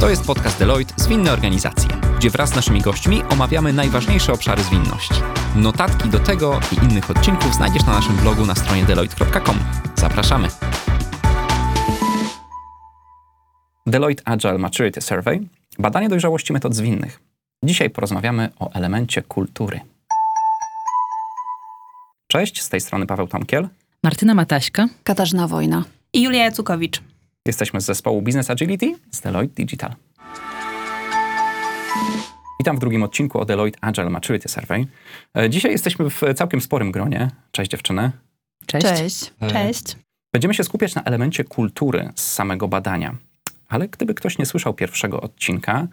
[0.00, 5.14] To jest podcast Deloitte Zwinne Organizacje, gdzie wraz z naszymi gośćmi omawiamy najważniejsze obszary zwinności.
[5.56, 9.58] Notatki do tego i innych odcinków znajdziesz na naszym blogu na stronie deloitte.com.
[9.96, 10.48] Zapraszamy!
[13.86, 15.48] Deloitte Agile Maturity Survey
[15.78, 17.20] badanie dojrzałości metod zwinnych.
[17.64, 19.80] Dzisiaj porozmawiamy o elemencie kultury.
[22.26, 23.68] Cześć, z tej strony Paweł Tomkiel.
[24.04, 24.88] Martyna Mataśka.
[25.04, 25.84] Katarzyna Wojna.
[26.12, 27.09] I Julia Jacukowicz.
[27.50, 29.94] Jesteśmy z zespołu Business Agility z Deloitte Digital.
[32.60, 34.86] Witam w drugim odcinku o Deloitte Agile Maturity Survey.
[35.36, 37.30] E, Dzisiaj jesteśmy w całkiem sporym gronie.
[37.50, 38.10] Cześć dziewczyny.
[38.66, 38.86] Cześć.
[38.86, 39.32] Cześć.
[39.52, 39.96] Cześć.
[40.32, 43.16] Będziemy się skupiać na elemencie kultury z samego badania.
[43.68, 45.86] Ale gdyby ktoś nie słyszał pierwszego odcinka,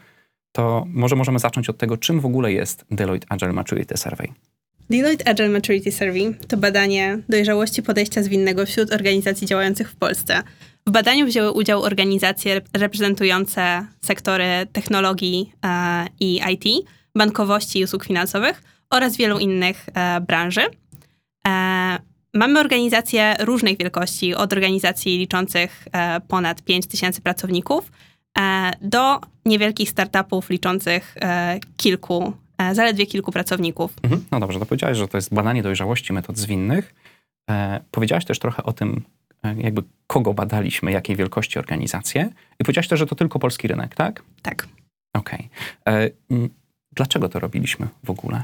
[0.51, 4.33] to może możemy zacząć od tego, czym w ogóle jest Deloitte Agile Maturity Survey.
[4.89, 10.43] Deloitte Agile Maturity Survey to badanie dojrzałości podejścia zwinnego wśród organizacji działających w Polsce.
[10.87, 18.05] W badaniu wzięły udział organizacje rep- reprezentujące sektory technologii e, i IT, bankowości i usług
[18.05, 20.61] finansowych oraz wielu innych e, branży.
[21.47, 21.97] E,
[22.33, 25.87] mamy organizacje różnych wielkości, od organizacji liczących
[26.27, 27.91] ponad 5 tysięcy pracowników
[28.81, 31.15] do niewielkich startupów liczących
[31.77, 32.33] kilku,
[32.73, 33.93] zaledwie kilku pracowników.
[34.03, 34.25] Mhm.
[34.31, 36.95] No dobrze, to powiedziałaś, że to jest badanie dojrzałości metod zwinnych.
[37.91, 39.03] Powiedziałaś też trochę o tym,
[39.57, 42.29] jakby kogo badaliśmy, jakiej wielkości organizacje.
[42.59, 44.23] I powiedziałaś też, że to tylko polski rynek, tak?
[44.41, 44.67] Tak.
[45.13, 45.49] Okej.
[45.87, 46.49] E, m,
[46.97, 48.43] Dlaczego to robiliśmy w ogóle?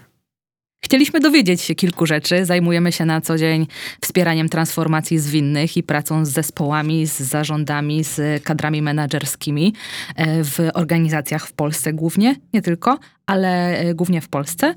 [0.83, 2.45] Chcieliśmy dowiedzieć się kilku rzeczy.
[2.45, 3.67] Zajmujemy się na co dzień
[4.01, 9.73] wspieraniem transformacji zwinnych i pracą z zespołami, z zarządami, z kadrami menedżerskimi
[10.15, 14.75] e, w organizacjach w Polsce głównie, nie tylko, ale e, głównie w Polsce.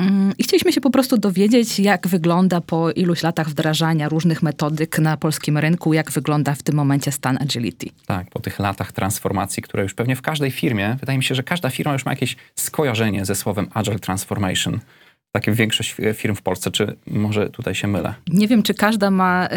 [0.00, 4.98] Mm, I chcieliśmy się po prostu dowiedzieć, jak wygląda po iluś latach wdrażania różnych metodyk
[4.98, 7.86] na polskim rynku, jak wygląda w tym momencie stan agility.
[8.06, 11.42] Tak, po tych latach transformacji, które już pewnie w każdej firmie, wydaje mi się, że
[11.42, 14.80] każda firma już ma jakieś skojarzenie ze słowem Agile Transformation.
[15.32, 18.14] Takie większość fi- firm w Polsce, czy może tutaj się mylę?
[18.28, 19.48] Nie wiem, czy każda ma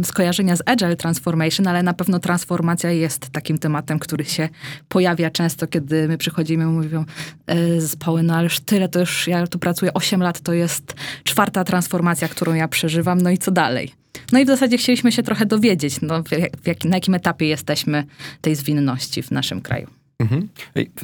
[0.00, 4.48] y, skojarzenia z Agile Transformation, ale na pewno transformacja jest takim tematem, który się
[4.88, 7.04] pojawia często, kiedy my przychodzimy i mówią
[7.50, 10.94] y, zespoły, no ale już tyle, to już ja tu pracuję 8 lat, to jest
[11.24, 13.92] czwarta transformacja, którą ja przeżywam, no i co dalej?
[14.32, 18.04] No i w zasadzie chcieliśmy się trochę dowiedzieć, no, w, jak- na jakim etapie jesteśmy
[18.40, 19.86] tej zwinności w naszym kraju.
[20.20, 20.48] Mhm.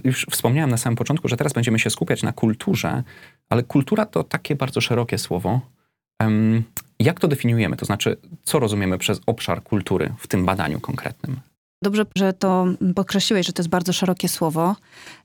[0.05, 3.03] Już wspomniałem na samym początku, że teraz będziemy się skupiać na kulturze,
[3.51, 5.61] ale kultura to takie bardzo szerokie słowo.
[7.01, 7.77] Jak to definiujemy?
[7.77, 11.41] To znaczy, co rozumiemy przez obszar kultury w tym badaniu konkretnym?
[11.83, 14.77] Dobrze, że to podkreśliłeś, że to jest bardzo szerokie słowo.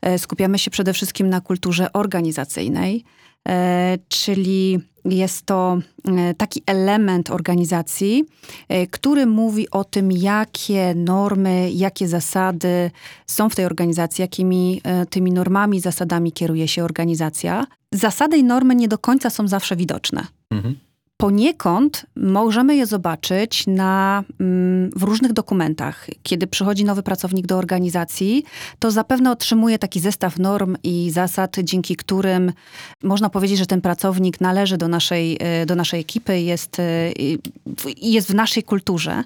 [0.01, 3.03] E, Skupiamy się przede wszystkim na kulturze organizacyjnej,
[3.47, 8.25] e, czyli jest to e, taki element organizacji,
[8.69, 12.91] e, który mówi o tym, jakie normy, jakie zasady
[13.27, 17.67] są w tej organizacji, jakimi e, tymi normami, zasadami kieruje się organizacja.
[17.91, 20.27] Zasady i normy nie do końca są zawsze widoczne.
[20.51, 20.75] Mhm.
[21.21, 26.07] Poniekąd możemy je zobaczyć na, mm, w różnych dokumentach.
[26.23, 28.43] Kiedy przychodzi nowy pracownik do organizacji,
[28.79, 32.51] to zapewne otrzymuje taki zestaw norm i zasad, dzięki którym
[33.03, 36.77] można powiedzieć, że ten pracownik należy do naszej, e, do naszej ekipy, jest,
[37.97, 39.23] i jest w naszej kulturze.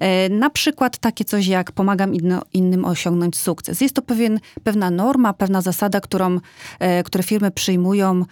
[0.00, 3.80] E, Na przykład takie coś jak pomagam inno, innym osiągnąć sukces.
[3.80, 6.40] Jest to pewien, pewna norma, pewna zasada, którą,
[7.04, 8.24] które firmy przyjmują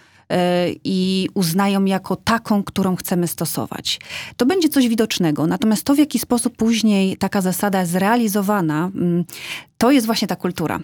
[0.83, 3.99] i uznają jako taką, którą chcemy stosować.
[4.37, 5.47] To będzie coś widocznego.
[5.47, 9.25] Natomiast to, w jaki sposób później taka zasada jest realizowana, mm,
[9.77, 10.79] to jest właśnie ta kultura.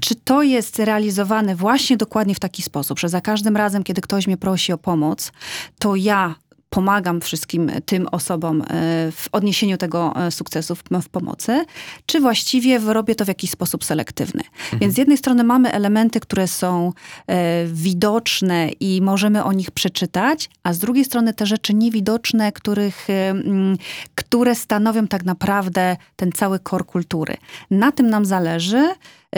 [0.00, 4.26] Czy to jest realizowane właśnie dokładnie w taki sposób, że za każdym razem, kiedy ktoś
[4.26, 5.32] mnie prosi o pomoc,
[5.78, 6.34] to ja
[6.76, 8.64] pomagam wszystkim tym osobom e,
[9.12, 11.64] w odniesieniu tego e, sukcesu w, pomocy,
[12.06, 14.42] czy właściwie robię to w jakiś sposób selektywny.
[14.80, 16.92] Więc z jednej strony mamy elementy, które są
[17.26, 23.06] e, widoczne i możemy o nich przeczytać, a z drugiej strony te rzeczy niewidoczne, których,
[24.14, 27.36] które stanowią tak naprawdę ten cały kor kultury.
[27.70, 28.88] Na tym nam zależy,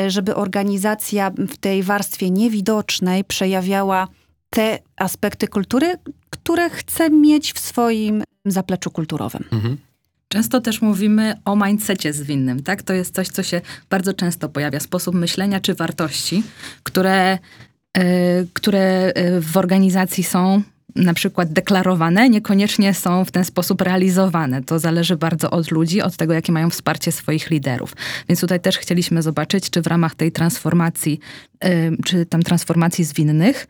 [0.06, 4.08] żeby organizacja w tej warstwie niewidocznej przejawiała
[4.50, 5.94] te aspekty kultury,
[6.30, 9.44] które chce mieć w swoim zapleczu kulturowym.
[9.52, 9.76] Mhm.
[10.28, 12.82] Często też mówimy o mindsetie zwinnym, tak?
[12.82, 13.60] To jest coś, co się
[13.90, 14.80] bardzo często pojawia.
[14.80, 16.42] Sposób myślenia czy wartości,
[16.82, 17.38] które,
[17.98, 20.62] e, które e, w organizacji są
[20.96, 24.62] na przykład deklarowane, niekoniecznie są w ten sposób realizowane.
[24.62, 27.96] To zależy bardzo od ludzi, od tego, jakie mają wsparcie swoich liderów.
[28.28, 31.20] Więc tutaj też chcieliśmy zobaczyć, czy w ramach tej transformacji,
[31.64, 33.66] e, czy tam transformacji zwinnych,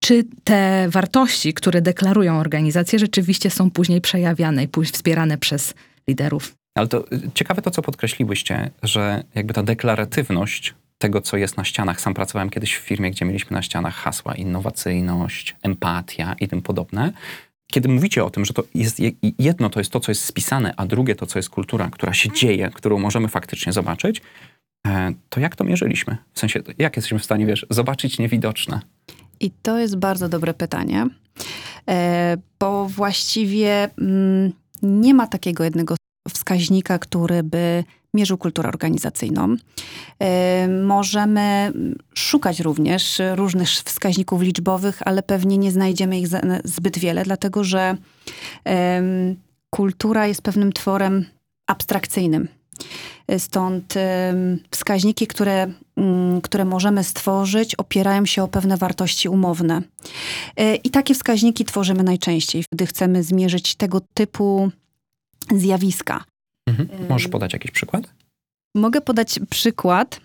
[0.00, 5.74] czy te wartości, które deklarują organizacje, rzeczywiście są później przejawiane i później wspierane przez
[6.08, 6.54] liderów.
[6.74, 11.64] Ale to y, ciekawe to, co podkreśliłyście, że jakby ta deklaratywność tego, co jest na
[11.64, 12.00] ścianach.
[12.00, 17.12] Sam pracowałem kiedyś w firmie, gdzie mieliśmy na ścianach hasła innowacyjność, empatia i tym podobne.
[17.72, 19.00] Kiedy mówicie o tym, że to jest
[19.38, 22.32] jedno to jest to, co jest spisane, a drugie to, co jest kultura, która się
[22.32, 24.22] dzieje, którą możemy faktycznie zobaczyć,
[24.86, 26.16] e, to jak to mierzyliśmy?
[26.32, 28.80] W sensie, jak jesteśmy w stanie, wiesz, zobaczyć niewidoczne?
[29.44, 31.06] I to jest bardzo dobre pytanie,
[31.88, 34.52] e, bo właściwie mm,
[34.82, 35.96] nie ma takiego jednego
[36.28, 39.56] wskaźnika, który by mierzył kulturę organizacyjną.
[40.18, 41.72] E, możemy
[42.14, 46.28] szukać również różnych wskaźników liczbowych, ale pewnie nie znajdziemy ich
[46.64, 47.96] zbyt wiele, dlatego że
[49.70, 51.24] kultura jest pewnym tworem
[51.66, 52.48] abstrakcyjnym.
[53.38, 53.94] Stąd
[54.70, 59.82] wskaźniki, które, mm, które możemy stworzyć, opierają się o pewne wartości umowne.
[60.56, 64.70] E, I takie wskaźniki tworzymy najczęściej, gdy chcemy zmierzyć tego typu
[65.54, 66.24] zjawiska.
[66.66, 66.88] Mhm.
[67.08, 68.14] Możesz podać jakiś przykład?
[68.74, 70.20] Mogę podać przykład,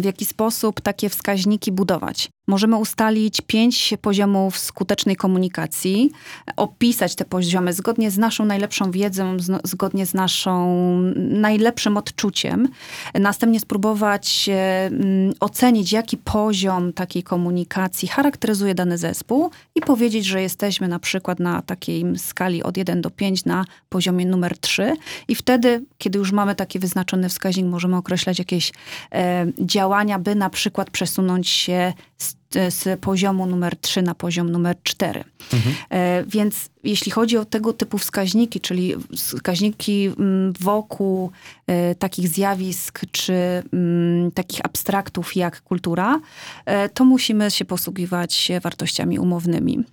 [0.00, 2.30] w jaki sposób takie wskaźniki budować.
[2.48, 6.10] Możemy ustalić pięć poziomów skutecznej komunikacji,
[6.56, 10.68] opisać te poziomy zgodnie z naszą najlepszą wiedzą, zgodnie z naszą
[11.16, 12.68] najlepszym odczuciem.
[13.14, 20.88] Następnie spróbować mm, ocenić, jaki poziom takiej komunikacji charakteryzuje dany zespół i powiedzieć, że jesteśmy
[20.88, 24.96] na przykład na takiej skali od 1 do 5 na poziomie numer 3
[25.28, 28.72] i wtedy, kiedy już mamy taki wyznaczony wskaźnik, możemy określać jakieś
[29.12, 34.76] e, działania, by na przykład przesunąć się z z poziomu numer 3 na poziom numer
[34.82, 35.24] 4.
[35.52, 35.74] Mhm.
[35.90, 41.30] E, więc jeśli chodzi o tego typu wskaźniki, czyli wskaźniki mm, wokół
[41.66, 46.20] e, takich zjawisk czy mm, takich abstraktów jak kultura,
[46.64, 49.84] e, to musimy się posługiwać wartościami umownymi.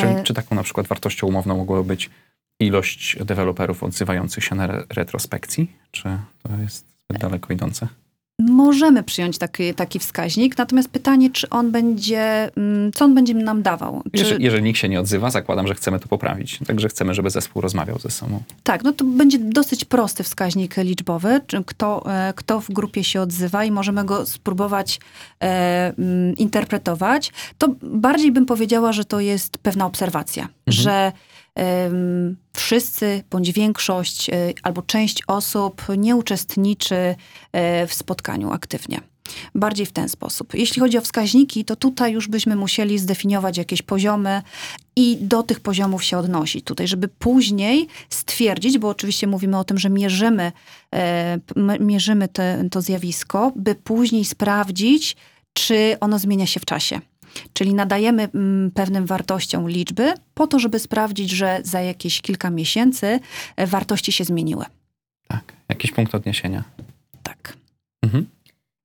[0.00, 2.10] Czy, czy taką na przykład wartością umowną mogłoby być
[2.60, 5.72] ilość deweloperów odzywających się na retrospekcji?
[5.90, 6.02] Czy
[6.42, 7.88] to jest zbyt daleko idące?
[8.40, 13.62] Możemy przyjąć taki, taki wskaźnik, natomiast pytanie, czy on będzie, mm, co on będzie nam
[13.62, 14.02] dawał?
[14.04, 14.22] Czy...
[14.22, 16.58] Jeżeli, jeżeli, nikt się nie odzywa, zakładam, że chcemy to poprawić.
[16.66, 18.42] Także chcemy, żeby zespół rozmawiał ze sobą.
[18.62, 23.64] Tak, no to będzie dosyć prosty wskaźnik liczbowy, kto, e, kto w grupie się odzywa
[23.64, 25.00] i możemy go spróbować
[25.42, 27.32] e, mm, interpretować.
[27.58, 30.52] To bardziej bym powiedziała, że to jest pewna obserwacja, mhm.
[30.66, 31.12] że
[32.56, 34.32] wszyscy bądź większość e,
[34.62, 37.14] albo część osób nie uczestniczy
[37.52, 39.00] e, w spotkaniu aktywnie.
[39.54, 40.54] Bardziej w ten sposób.
[40.54, 44.42] Jeśli chodzi o wskaźniki, to tutaj już byśmy musieli zdefiniować jakieś poziomy
[44.96, 49.78] i do tych poziomów się odnosić tutaj, żeby później stwierdzić, bo oczywiście mówimy o tym,
[49.78, 50.52] że mierzymy,
[50.94, 51.38] e,
[51.80, 55.16] mierzymy te, to zjawisko, by później sprawdzić,
[55.52, 57.00] czy ono zmienia się w czasie.
[57.52, 63.20] Czyli nadajemy mm, pewnym wartościom liczby po to, żeby sprawdzić, że za jakieś kilka miesięcy
[63.56, 64.64] e, wartości się zmieniły.
[65.28, 66.64] Tak, jakiś punkt odniesienia.
[67.22, 67.56] Tak.
[68.02, 68.26] Mhm.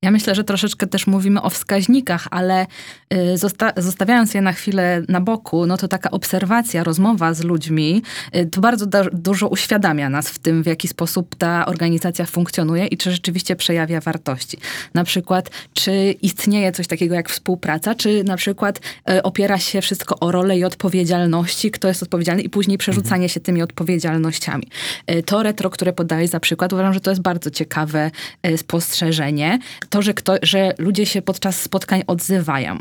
[0.02, 2.66] Ja myślę, że troszeczkę też mówimy o wskaźnikach, ale
[3.14, 8.02] y, zosta zostawiając je na chwilę na boku, no to taka obserwacja, rozmowa z ludźmi,
[8.36, 12.96] y, to bardzo dużo uświadamia nas w tym, w jaki sposób ta organizacja funkcjonuje i
[12.96, 14.58] czy rzeczywiście przejawia wartości.
[14.94, 20.18] Na przykład, czy istnieje coś takiego jak współpraca, czy na przykład y, opiera się wszystko
[20.20, 23.28] o rolę i odpowiedzialności, kto jest odpowiedzialny i później przerzucanie mhm.
[23.28, 24.66] się tymi odpowiedzialnościami.
[25.26, 28.10] To retro, które podałeś za przykład, uważam, że to jest bardzo ciekawe
[28.56, 29.58] spostrzeżenie
[29.92, 32.78] to, że, kto, że ludzie się podczas spotkań odzywają.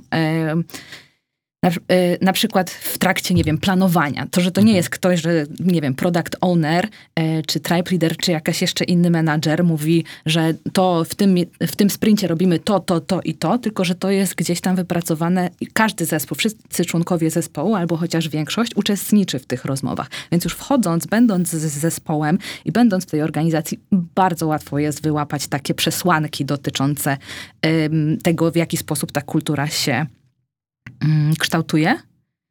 [1.63, 4.27] Na, y, na, przykład w trakcie, nie wiem, planowania.
[4.31, 4.77] To, że to nie mhm.
[4.77, 9.09] jest ktoś, że, nie wiem, product owner, e, czy tribe leader, czy jakaś jeszcze inny
[9.09, 13.57] menadżer mówi, że to w tym, w tym sprincie robimy to, to, to i to,
[13.57, 18.29] tylko że to jest gdzieś tam wypracowane i każdy zespół, wszyscy członkowie zespołu, albo chociaż
[18.29, 20.09] większość, uczestniczy w tych rozmowach.
[20.31, 25.47] Więc już wchodząc, będąc z zespołem i będąc w tej organizacji, bardzo łatwo jest wyłapać
[25.47, 27.17] takie przesłanki dotyczące
[28.23, 30.05] tego, w jaki sposób ta kultura się
[31.39, 31.97] kształtuje.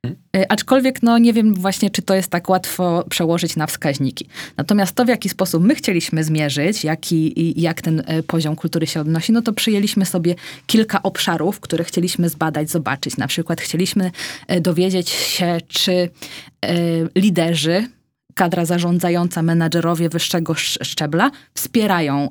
[0.02, 0.21] Hmm.
[0.37, 4.26] Y, aczkolwiek no, nie wiem właśnie, czy to jest tak łatwo przełożyć na wskaźniki.
[4.57, 9.00] Natomiast to, w jaki sposób my chcieliśmy zmierzyć, jaki, jak ten y, poziom kultury się
[9.00, 10.35] odnosi, no to przyjęliśmy sobie
[10.66, 13.16] kilka obszarów, które chcieliśmy zbadać, zobaczyć.
[13.16, 14.11] Na przykład chcieliśmy
[14.52, 16.11] y, dowiedzieć się, czy
[17.16, 17.88] liderzy
[18.35, 22.29] kadra zarządzająca, menadżerowie wyższego szczebla wspierają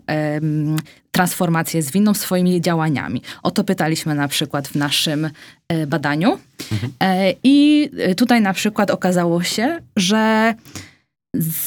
[1.12, 3.22] transformację zwinną swoimi działaniami.
[3.44, 5.30] O to pytaliśmy na przykład w naszym
[5.70, 6.38] e, badaniu.
[6.72, 6.94] Mhm.
[7.04, 10.54] E, I tutaj na przykład okazało się, że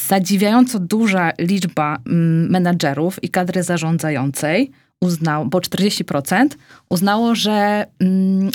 [0.09, 4.71] zadziwiająco duża liczba mm, menadżerów i kadry zarządzającej
[5.01, 6.47] uznał, bo 40%
[6.89, 8.51] uznało, że mm,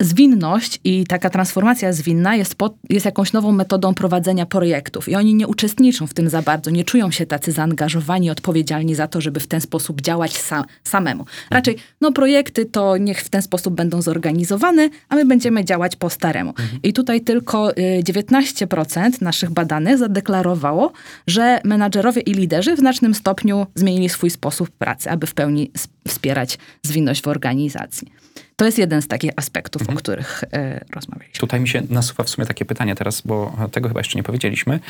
[0.00, 2.54] zwinność i taka transformacja zwinna jest,
[2.90, 6.84] jest jakąś nową metodą prowadzenia projektów i oni nie uczestniczą w tym za bardzo, nie
[6.84, 11.24] czują się tacy zaangażowani, odpowiedzialni za to, żeby w ten sposób działać sam, samemu.
[11.50, 16.10] Raczej, no projekty to niech w ten sposób będą zorganizowane, a my będziemy działać po
[16.10, 16.54] staremu.
[16.82, 20.92] I tutaj tylko y, 19% naszych badanych zadeklarowało,
[21.26, 25.70] że menadżerowie i liderzy w znacznym stopniu zmienili swój sposób pracy, aby w pełni
[26.08, 28.19] wspierać zwinność w organizacji.
[28.60, 31.40] To jest jeden z takich aspektów, o których e, rozmawialiśmy.
[31.40, 34.80] Tutaj mi się nasuwa w sumie takie pytanie teraz, bo tego chyba jeszcze nie powiedzieliśmy.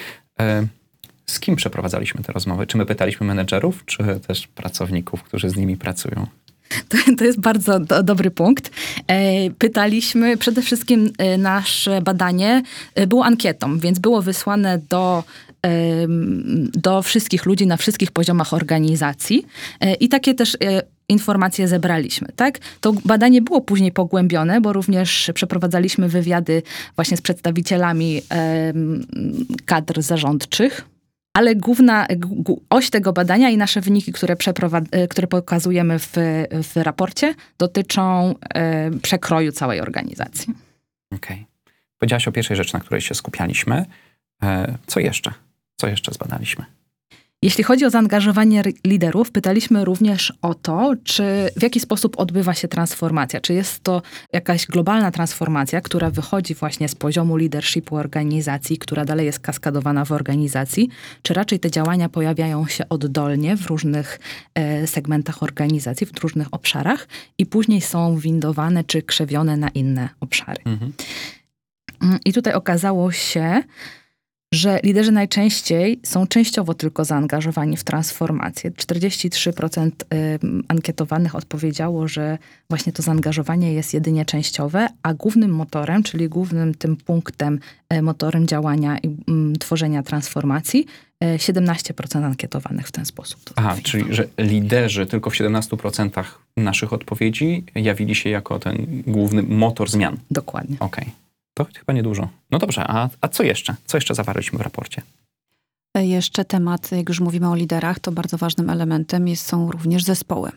[0.41, 0.67] E,
[1.27, 2.67] Z kim przeprowadzaliśmy te rozmowy?
[2.67, 6.27] Czy my pytaliśmy menedżerów, czy też pracowników, którzy z nimi pracują?
[6.89, 8.71] To, to jest bardzo do, dobry punkt.
[9.07, 12.63] E, Pytaliśmy, przede wszystkim e, nasze badanie
[12.95, 15.25] e, było ankietą, więc było wysłane do,
[16.73, 19.47] do wszystkich ludzi na wszystkich poziomach organizacji
[20.01, 20.57] i takie też
[21.11, 22.59] informacje zebraliśmy, tak?
[22.81, 26.63] To badanie było później pogłębione, bo również przeprowadzaliśmy wywiady
[26.97, 29.07] właśnie z przedstawicielami em,
[29.65, 30.85] kadr zarządczych,
[31.35, 32.07] ale główna
[32.71, 34.37] oś tego badania i nasze wyniki, które,
[34.91, 36.13] e, które pokazujemy w,
[36.63, 40.55] w raporcie, dotyczą e, przekroju całej organizacji.
[41.15, 41.47] Okej.
[41.99, 43.85] Powiedziałaś o pierwszej rzeczy, na której się skupialiśmy.
[44.43, 45.33] E, Co jeszcze?
[45.77, 46.65] Co jeszcze zbadaliśmy?
[47.43, 51.23] Jeśli chodzi o zaangażowanie liderów, pytaliśmy również o to, czy
[51.57, 53.41] w jaki sposób odbywa się transformacja.
[53.41, 59.27] Czy jest to jakaś globalna transformacja, która wychodzi właśnie z poziomu leadershipu organizacji, która dalej
[59.27, 60.89] jest kaskadowana w organizacji,
[61.23, 64.21] czy raczej te działania pojawiają się oddolnie w różnych
[64.55, 70.63] e, segmentach organizacji, w różnych obszarach i później są windowane czy krzewione na inne obszary.
[70.65, 70.93] Mhm.
[72.03, 73.63] Mm, I tutaj okazało się,
[74.55, 78.71] że liderzy najczęściej są częściowo tylko zaangażowani w transformację.
[78.71, 79.91] 43%
[80.43, 82.39] ym, ankietowanych odpowiedziało, że
[82.71, 88.47] właśnie to zaangażowanie jest jedynie częściowe, a głównym motorem, czyli głównym tym punktem, e, motorem
[88.47, 90.87] działania i mm, tworzenia transformacji,
[91.21, 93.41] e, 17% ankietowanych w ten sposób.
[93.57, 96.25] Aha, czyli że liderzy tylko w 17%
[96.57, 100.17] naszych odpowiedzi jawili się jako ten główny motor zmian.
[100.31, 100.77] Dokładnie.
[100.81, 101.30] Okej.
[101.55, 102.29] To chyba niedużo.
[102.51, 103.75] No dobrze, a, a co jeszcze?
[103.87, 105.03] Co jeszcze zawarliśmy w raporcie?
[105.95, 110.51] Jeszcze temat, jak już mówimy o liderach, to bardzo ważnym elementem jest, są również zespoły.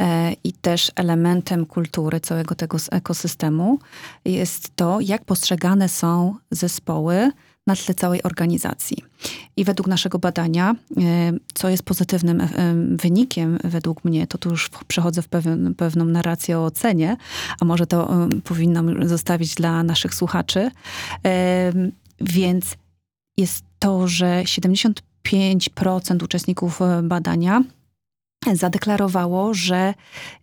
[0.00, 3.78] E, I też elementem kultury całego tego ekosystemu
[4.24, 7.30] jest to, jak postrzegane są zespoły
[7.68, 9.04] na tle całej organizacji.
[9.56, 12.48] I według naszego badania, e, co jest pozytywnym e,
[12.96, 17.16] wynikiem według mnie, to tu już przechodzę w pewien, pewną narrację o ocenie,
[17.60, 20.70] a może to e, powinnam zostawić dla naszych słuchaczy.
[22.20, 22.76] Więc
[23.36, 27.62] jest to, że 75% uczestników badania
[28.52, 29.94] zadeklarowało, że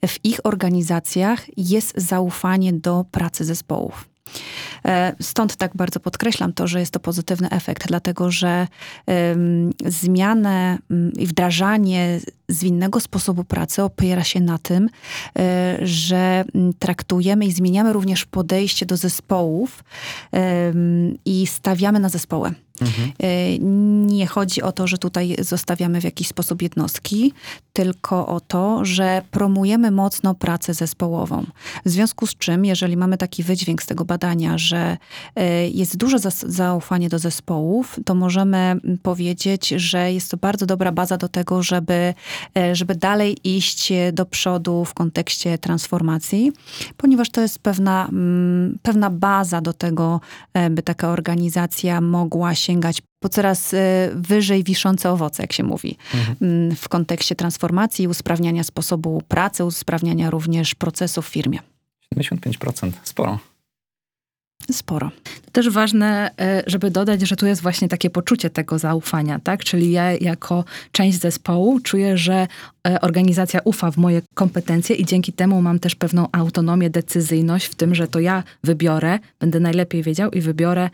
[0.08, 4.15] w ich organizacjach jest zaufanie do pracy zespołów.
[4.86, 8.68] E, Stąd tak bardzo podkreślam to, że jest to pozytywny efekt, dlatego że
[9.08, 14.90] em, zmianę mm, i wdrażanie zwinnego sposobu pracy opiera się na tym,
[15.40, 19.84] e, że mm, traktujemy i zmieniamy również podejście do zespołów
[21.26, 22.52] i stawiamy na zespoły.
[22.82, 23.12] Mhm.
[23.20, 23.60] E,
[24.06, 27.34] Nie chodzi o to, że tutaj zostawiamy w jakiś sposób jednostki,
[27.74, 31.46] tylko o to, że promujemy mocno pracę zespołową.
[31.86, 34.98] W związku z czym, jeżeli mamy taki wydźwięk z tego badania, że
[35.36, 41.18] e, jest duże zaufanie do zespołów, to możemy powiedzieć, że jest to bardzo dobra baza
[41.18, 42.14] do tego, żeby,
[42.58, 46.52] e, żeby dalej iść do przodu w kontekście transformacji,
[46.98, 50.22] ponieważ to jest pewna, mm, pewna baza do tego,
[50.72, 55.98] by taka organizacja mogła sięgać po coraz e, wyżej wiszące owoce, jak się mówi,
[56.42, 61.60] mm, w kontekście transformacji, usprawniania sposobu pracy, usprawniania również procesów w firmie.
[62.16, 62.92] 75%.
[63.04, 63.40] Sporo.
[64.72, 65.12] Sporo.
[65.52, 69.64] Też ważne, e, żeby dodać, że tu jest właśnie takie poczucie tego zaufania, tak?
[69.64, 72.48] Czyli ja jako część zespołu czuję, że
[72.88, 77.76] e, organizacja ufa w moje kompetencje i dzięki temu mam też pewną autonomię, decyzyjność w
[77.76, 80.90] tym, że to ja wybiorę, będę najlepiej wiedział i wybiorę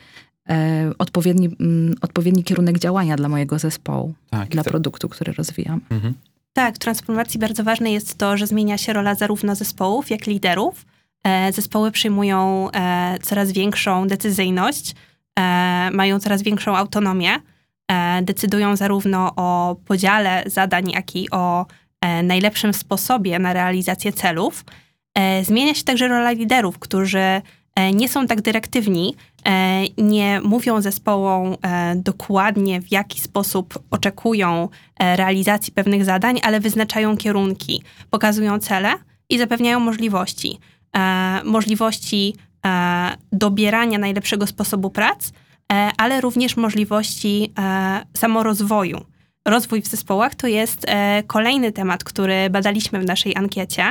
[0.97, 4.49] odpowiedni, mm, odpowiedni kierunek działania dla mojego zespołu, Tak.
[4.49, 5.81] dla te- produktu, który rozwijam.
[5.89, 6.13] Mhm.
[6.53, 10.31] Tak, w transformacji bardzo ważne jest to, że zmienia się rola zarówno zespołów, jak i
[10.31, 10.85] liderów.
[11.23, 14.95] E, Zespoły przyjmują e, coraz większą decyzyjność,
[15.39, 17.31] e, mają coraz większą autonomię,
[17.91, 21.65] e, decydują zarówno o podziale zadań, jak i o
[22.01, 24.65] e, najlepszym sposobie na realizację celów.
[25.15, 27.41] E, Zmienia się także rola liderów, którzy e,
[27.93, 29.15] nie są tak dyrektywni,
[29.47, 36.59] e, nie mówią zespołom e, dokładnie w jaki sposób oczekują e, realizacji pewnych zadań, ale
[36.59, 38.93] wyznaczają kierunki, pokazują cele
[39.29, 40.59] i zapewniają możliwości.
[40.97, 42.35] e, możliwości
[42.65, 45.31] e, dobierania najlepszego sposobu prac,
[45.73, 49.05] e, ale również możliwości e, samorozwoju.
[49.47, 53.83] Rozwój w zespołach to jest e, kolejny temat, który badaliśmy w naszej ankiecie.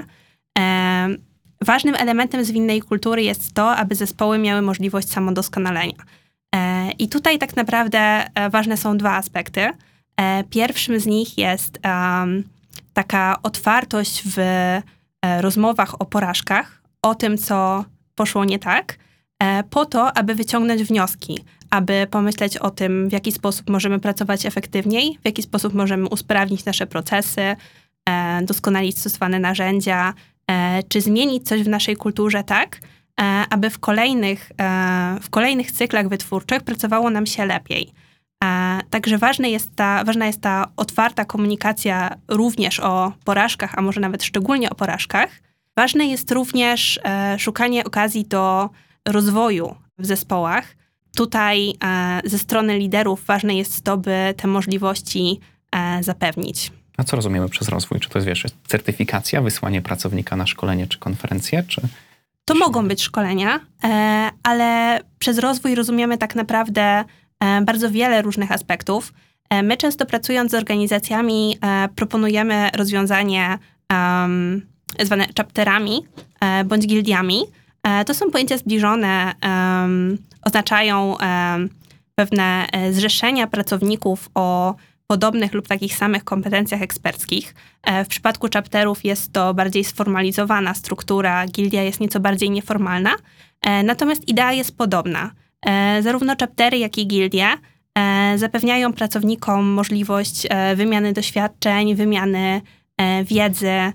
[1.64, 6.04] Ważnym elementem zwinnej kultury jest to, aby zespoły miały możliwość samodoskonalenia.
[6.54, 9.70] E, I tutaj tak naprawdę e, ważne są dwa aspekty.
[10.16, 11.78] E, Pierwszym z nich jest
[12.92, 14.38] taka otwartość w
[15.40, 18.98] rozmowach o porażkach, o tym, co poszło nie tak,
[19.70, 21.38] po to, aby wyciągnąć wnioski,
[21.70, 26.64] aby pomyśleć o tym, w jaki sposób możemy pracować efektywniej, w jaki sposób możemy usprawnić
[26.64, 27.56] nasze procesy,
[28.42, 30.14] doskonalić stosowane narzędzia,
[30.88, 32.80] czy zmienić coś w naszej kulturze tak,
[33.20, 37.92] e, aby w kolejnych, e, w kolejnych cyklach wytwórczych pracowało nam się lepiej.
[38.44, 44.24] E, Także jest ta, ważna jest ta otwarta komunikacja również o porażkach, a może nawet
[44.24, 45.30] szczególnie o porażkach.
[45.76, 48.70] Ważne jest również e, szukanie okazji do
[49.08, 50.76] rozwoju w zespołach.
[51.16, 55.40] Tutaj e, ze strony liderów ważne jest to, by te możliwości
[55.72, 56.72] e, zapewnić.
[57.00, 58.00] A co rozumiemy przez rozwój?
[58.00, 61.80] Czy to jest, wiesz, certyfikacja, wysłanie pracownika na szkolenie czy konferencję, czy...
[62.44, 67.04] To mogą być szkolenia, e, ale przez rozwój rozumiemy tak naprawdę
[67.40, 69.12] e, bardzo wiele różnych aspektów.
[69.50, 71.58] E, My często pracując z organizacjami
[71.96, 74.66] proponujemy rozwiązanie em,
[75.00, 76.06] zwane chapterami
[76.64, 77.40] bądź gildiami.
[78.06, 81.68] To są pojęcia zbliżone, em, oznaczają em,
[82.14, 84.74] pewne zrzeszenia pracowników o
[85.10, 87.54] podobnych lub takich samych kompetencjach eksperckich.
[87.82, 93.10] E, W przypadku chapterów jest to bardziej sformalizowana struktura, gildia jest nieco bardziej nieformalna,
[93.62, 95.30] e, natomiast idea jest podobna.
[95.66, 97.46] E, Zarówno chaptery, jak i gildie
[98.36, 102.60] zapewniają pracownikom możliwość wymiany doświadczeń, wymiany
[103.24, 103.92] wiedzy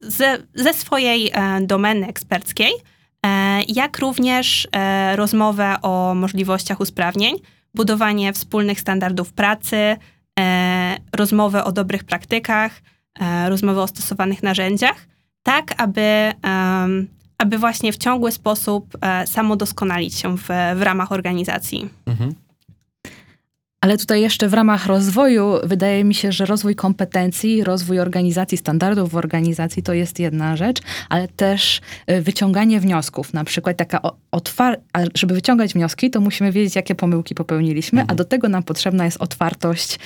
[0.00, 2.72] ze, ze swojej domeny eksperckiej,
[3.68, 4.68] jak również
[5.16, 7.36] rozmowę o możliwościach usprawnień,
[7.74, 9.96] budowanie wspólnych standardów pracy,
[10.38, 12.82] e, rozmowę o dobrych praktykach,
[13.20, 15.06] e, rozmowę o stosowanych narzędziach,
[15.42, 16.32] tak aby,
[17.38, 21.88] aby właśnie w ciągły sposób e, samodoskonalić się w, w ramach organizacji.
[22.06, 22.34] Mhm.
[23.82, 29.10] Ale tutaj jeszcze w ramach rozwoju wydaje mi się, że rozwój kompetencji, rozwój organizacji, standardów
[29.10, 33.34] w organizacji to jest jedna rzecz, ale też y, wyciąganie wniosków.
[33.34, 34.00] Na przykład taka
[34.32, 34.76] otwar-
[35.14, 39.16] żeby wyciągać wnioski, to musimy wiedzieć, jakie pomyłki popełniliśmy, a do tego nam potrzebna jest
[39.20, 39.98] otwartość y,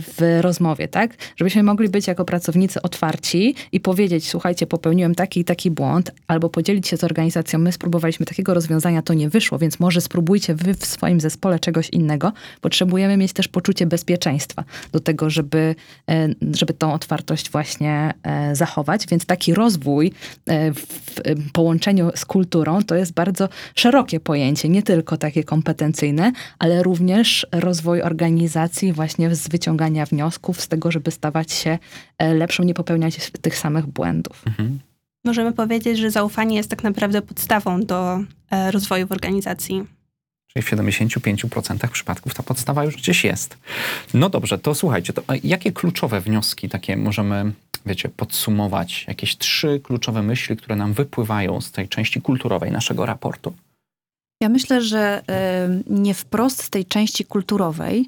[0.00, 1.14] w rozmowie, tak?
[1.36, 6.50] Żebyśmy mogli być jako pracownicy otwarci i powiedzieć, słuchajcie, popełniłem taki i taki błąd, albo
[6.50, 10.74] podzielić się z organizacją, my spróbowaliśmy takiego rozwiązania, to nie wyszło, więc może spróbujcie wy
[10.74, 12.32] w swoim zespole czegoś innego.
[12.60, 15.74] Potrzebujemy mieć też poczucie bezpieczeństwa do tego, żeby,
[16.10, 19.06] e, żeby tą otwartość właśnie e, zachować.
[19.06, 20.12] Więc taki rozwój
[20.46, 21.20] e, w
[21.52, 28.02] połączeniu z kulturą to jest bardzo szerokie pojęcie, nie tylko takie kompetencyjne, ale również rozwój
[28.02, 31.78] organizacji właśnie z wyciągania wniosków, z tego, żeby stawać się
[32.20, 34.42] lepszą, nie popełniać tych samych błędów.
[34.46, 34.78] Mhm.
[35.24, 38.18] Możemy powiedzieć, że zaufanie jest tak naprawdę podstawą do
[38.72, 39.97] rozwoju w organizacji.
[40.62, 43.58] W 75% przypadków ta podstawa już gdzieś jest.
[44.14, 47.52] No dobrze, to słuchajcie, to a jakie kluczowe wnioski takie możemy,
[47.86, 49.04] wiecie, podsumować?
[49.08, 53.54] Jakieś trzy kluczowe myśli, które nam wypływają z tej części kulturowej naszego raportu?
[54.42, 55.22] Ja myślę, że
[55.86, 58.06] nie wprost z tej części kulturowej,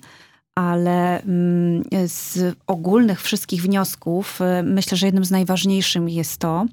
[0.54, 6.66] ale mm, z ogólnych wszystkich wniosków y, myślę, że jednym z najważniejszych jest to,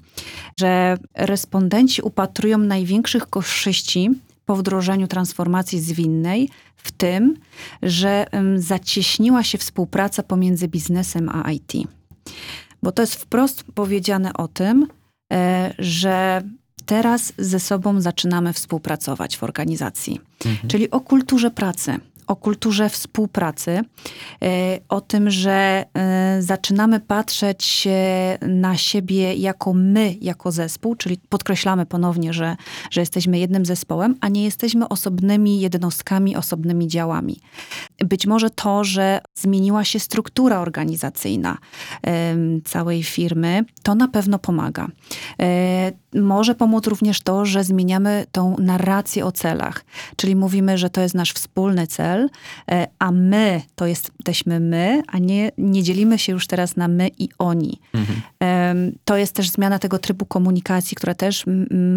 [0.60, 4.10] że respondenci upatrują największych korzyści
[4.48, 7.34] po wdrożeniu transformacji zwinnej w tym,
[7.82, 11.72] że zacieśniła się współpraca pomiędzy biznesem a IT.
[12.82, 14.86] Bo to jest wprost powiedziane o tym,
[15.32, 16.42] e, że
[16.86, 20.20] teraz ze sobą zaczynamy współpracować w organizacji.
[20.46, 20.68] Mhm.
[20.68, 23.80] Czyli o kulturze pracy, o kulturze współpracy,
[24.42, 31.18] e, o tym, że e, zaczynamy patrzeć e, na siebie jako my, jako zespół, czyli
[31.28, 32.56] podkreślamy ponownie, że,
[32.90, 37.40] że jesteśmy jednym zespołem, a nie jesteśmy osobnymi jednostkami, osobnymi działami.
[37.98, 41.58] Być może to, że zmieniła się struktura organizacyjna
[42.64, 44.88] całej firmy, to na pewno pomaga.
[46.14, 49.84] Może pomóc również to, że zmieniamy tą narrację o celach,
[50.16, 52.28] czyli mówimy, że to jest nasz wspólny cel, cel,
[52.70, 57.10] e, a my to jesteśmy my, a nie, nie dzielimy się już teraz na my
[57.18, 57.80] i oni.
[57.94, 58.22] Mhm.
[59.04, 61.44] To jest też zmiana tego trybu komunikacji, która też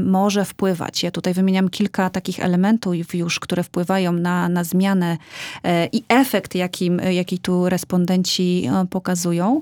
[0.05, 1.03] może wpływać.
[1.03, 5.17] Ja tutaj wymieniam kilka takich elementów już, które wpływają na, na zmianę
[5.63, 9.61] e, i efekt, jakim, jaki tu respondenci e, pokazują.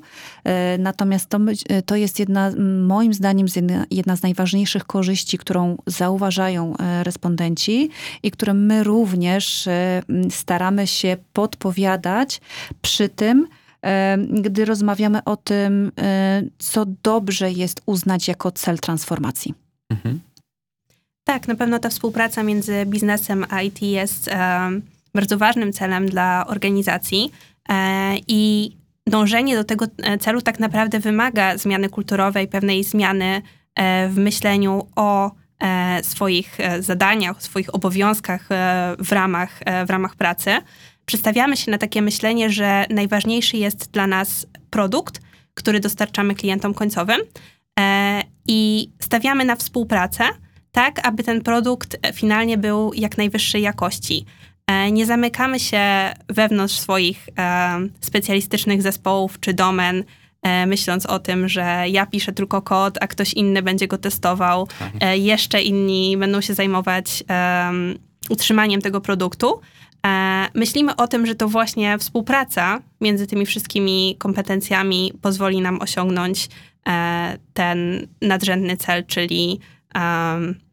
[0.79, 1.39] Natomiast to,
[1.85, 2.51] to jest jedna,
[2.87, 7.89] moim zdaniem, z jedna, jedna z najważniejszych korzyści, którą zauważają respondenci
[8.23, 12.41] i które my również m, staramy się podpowiadać
[12.81, 13.47] przy tym,
[13.85, 19.53] e, gdy rozmawiamy o tym, e, co dobrze jest uznać jako cel transformacji.
[19.89, 20.19] Mhm.
[21.23, 24.81] Tak, na pewno ta współpraca między biznesem a IT jest em,
[25.15, 27.31] bardzo ważnym celem dla organizacji
[27.69, 28.71] e, i
[29.07, 33.41] dążenie do tego e, celu tak naprawdę wymaga zmiany kulturowej, pewnej zmiany
[33.75, 35.31] e, w myśleniu o e,
[36.03, 40.51] swoich e, zadaniach, swoich obowiązkach e, w ramach, e, w ramach pracy.
[41.05, 45.21] Przestawiamy się na takie myślenie, że najważniejszy jest dla nas produkt,
[45.53, 47.21] który dostarczamy klientom końcowym
[47.79, 50.23] e, i stawiamy na współpracę,
[50.71, 54.25] tak, aby ten produkt e, finalnie był jak najwyższej jakości.
[54.67, 60.03] E, Nie zamykamy się wewnątrz swoich e, specjalistycznych zespołów czy domen, e,
[60.67, 64.91] myśląc o tym, że ja piszę tylko kod, a ktoś inny będzie go testował, Tak.
[64.99, 67.99] e, jeszcze inni będą się zajmować em,
[68.29, 69.61] utrzymaniem tego produktu.
[70.07, 76.49] E, Myślimy o tym, że to właśnie współpraca między tymi wszystkimi kompetencjami pozwoli nam osiągnąć
[76.87, 79.59] e, ten nadrzędny cel, czyli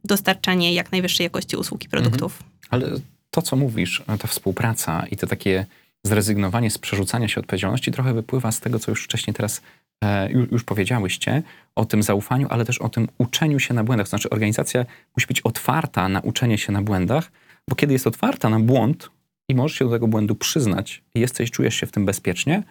[0.04, 2.42] dostarczanie jak najwyższej jakości usług i produktów.
[2.70, 2.88] Ale
[3.30, 5.66] to, co mówisz, ta współpraca i to takie
[6.04, 9.62] zrezygnowanie z przerzucania się odpowiedzialności trochę wypływa z tego, co już wcześniej teraz
[10.04, 11.42] e, już, już powiedziałyście,
[11.74, 14.06] o tym zaufaniu, ale też o tym uczeniu się na błędach.
[14.06, 14.84] To znaczy organizacja
[15.16, 17.32] musi być otwarta na uczenie się na błędach,
[17.68, 19.10] bo kiedy jest otwarta na błąd
[19.48, 22.62] i możesz się do tego błędu przyznać i jesteś, czujesz się w tym bezpiecznie,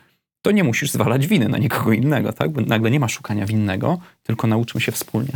[0.42, 2.52] to nie musisz zwalać winy na nikogo innego, tak?
[2.52, 5.32] Bo nagle nie ma szukania winnego, tylko nauczmy się wspólnie.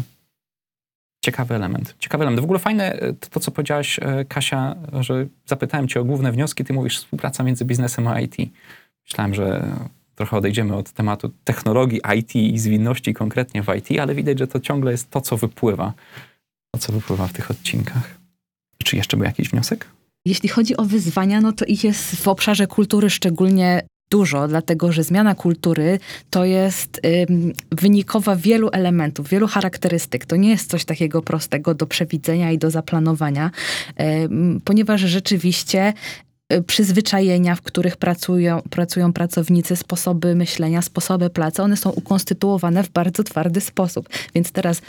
[1.22, 1.96] Ciekawy element.
[2.00, 2.42] Ciekawy element.
[2.42, 6.32] W ogóle fajne e, to, to, co powiedziałaś, e, Kasia, że zapytałem cię o główne
[6.32, 8.36] wnioski, ty mówisz współpraca między biznesem a IT.
[9.06, 9.76] Myślałem, że
[10.16, 14.60] trochę odejdziemy od tematu technologii IT i zwinności konkretnie w IT, ale widać, że to
[14.60, 15.94] ciągle jest to, co wypływa.
[16.72, 18.18] To, co wypływa w tych odcinkach.
[18.84, 19.88] Czy jeszcze był jakiś wniosek?
[20.26, 25.04] Jeśli chodzi o wyzwania, no to ich jest w obszarze kultury szczególnie dużo, dlatego że
[25.04, 30.26] zmiana kultury to jest ym, wynikowa wielu elementów, wielu charakterystyk.
[30.26, 33.52] To nie jest coś takiego prostego do przewidzenia i do zaplanowania,
[34.24, 35.94] ym, ponieważ rzeczywiście
[36.68, 43.24] przyzwyczajenia, w których pracują, pracują pracownicy, sposoby myślenia, sposoby pracy, one są ukonstytuowane w bardzo
[43.24, 44.10] twardy sposób.
[44.36, 44.82] Więc teraz,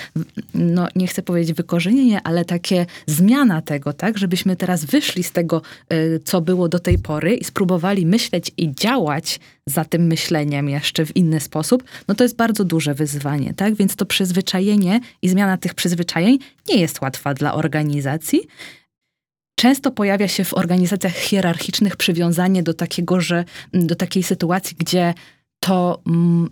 [0.54, 5.62] no nie chcę powiedzieć wykorzenienie, ale takie zmiana tego, tak, żebyśmy teraz wyszli z tego,
[5.92, 11.06] y, co było do tej pory i spróbowali myśleć i działać za tym myśleniem jeszcze
[11.06, 13.74] w inny sposób, no to jest bardzo duże wyzwanie, tak?
[13.74, 18.40] Więc to przyzwyczajenie i zmiana tych przyzwyczajeń nie jest łatwa dla organizacji,
[19.54, 25.14] Często pojawia się w organizacjach hierarchicznych przywiązanie do takiego, że do takiej sytuacji, gdzie
[25.60, 26.50] to mm,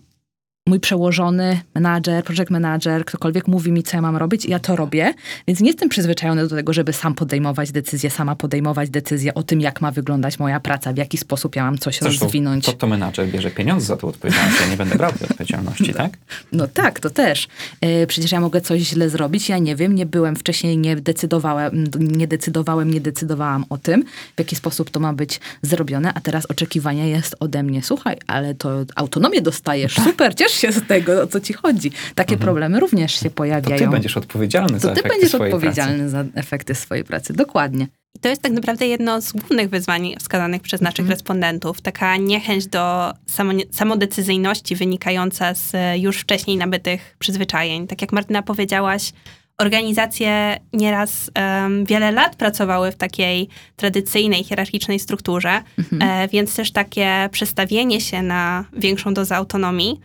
[0.68, 4.76] mój przełożony, menadżer, project manager, ktokolwiek mówi mi, co ja mam robić, i ja to
[4.76, 5.14] robię,
[5.46, 9.60] więc nie jestem przyzwyczajony do tego, żeby sam podejmować decyzje, sama podejmować decyzje o tym,
[9.60, 12.66] jak ma wyglądać moja praca, w jaki sposób ja mam coś Zresztą rozwinąć.
[12.66, 16.18] To, to menadżer bierze pieniądze za tą odpowiedzialność, ja nie będę brał tej odpowiedzialności, tak?
[16.52, 17.48] No tak, to też.
[17.80, 21.84] E, Przecież ja mogę coś źle zrobić, ja nie wiem, nie byłem wcześniej, nie decydowałem,
[21.98, 24.04] nie decydowałem, nie decydowałam o tym,
[24.36, 28.54] w jaki sposób to ma być zrobione, a teraz oczekiwanie jest ode mnie, słuchaj, ale
[28.54, 31.90] to autonomię dostajesz, super, ciesz się z tego, o co ci chodzi.
[32.14, 33.32] Takie problemy również się Mhm.
[33.32, 33.78] To pojawiają.
[33.78, 37.86] ty będziesz odpowiedzialny za to ty efekty będziesz swojej odpowiedzialny za efekty swojej pracy, dokładnie.
[38.16, 41.80] I to jest tak naprawdę jedno z głównych wyzwań wskazanych przez naszych respondentów.
[41.80, 47.86] Taka niechęć do samo, samodecyzyjności wynikająca z już wcześniej nabytych przyzwyczajeń.
[47.86, 49.12] Tak jak Martyna powiedziałaś,
[49.58, 55.62] organizacje nieraz em, wiele lat pracowały w takiej tradycyjnej, hierarchicznej strukturze,
[56.00, 60.00] e, więc też takie przestawienie się na większą dozę autonomii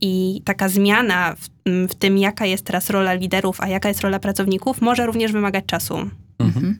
[0.00, 4.00] i taka zmiana w, m, w tym, jaka jest teraz rola liderów, a jaka jest
[4.00, 6.10] rola pracowników, może również wymagać czasu.
[6.38, 6.78] Mhm.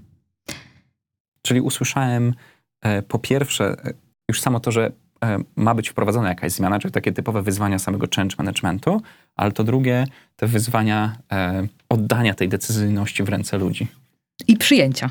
[1.43, 2.35] Czyli usłyszałem
[2.83, 3.93] e, po pierwsze e,
[4.29, 4.93] już samo to, że
[5.25, 9.03] e, ma być wprowadzona jakaś zmiana, czyli takie typowe wyzwania samego change managementu,
[9.37, 13.87] ale to drugie, te wyzwania e, oddania tej decyzyjności w ręce ludzi.
[14.49, 15.11] I przyjęcia.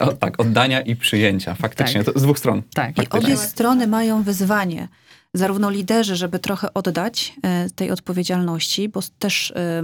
[0.00, 1.54] O, tak, oddania i przyjęcia.
[1.54, 2.62] Faktycznie, to z dwóch stron.
[2.74, 2.90] Tak.
[2.90, 3.28] I Faktycznie.
[3.28, 4.88] obie strony mają wyzwanie.
[5.34, 9.82] Zarówno liderzy, żeby trochę oddać e, tej odpowiedzialności, bo też e,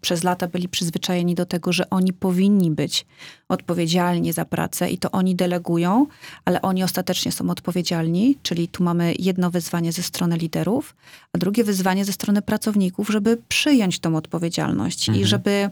[0.00, 3.06] przez lata byli przyzwyczajeni do tego, że oni powinni być
[3.48, 6.06] odpowiedzialni za pracę i to oni delegują,
[6.44, 10.96] ale oni ostatecznie są odpowiedzialni, czyli tu mamy jedno wyzwanie ze strony liderów,
[11.32, 15.70] a drugie wyzwanie ze strony pracowników, żeby przyjąć tą odpowiedzialność i żeby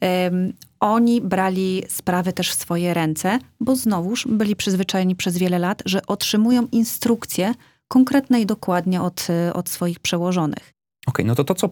[0.00, 5.82] em, oni brali sprawy też w swoje ręce, bo znowuż byli przyzwyczajeni przez wiele lat,
[5.86, 7.54] że otrzymują instrukcje
[7.90, 10.72] konkretne i dokładnie od, e, od swoich przełożonych.
[11.06, 11.68] Okej, no to to, co